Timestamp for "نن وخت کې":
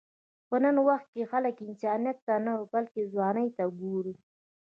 0.63-1.29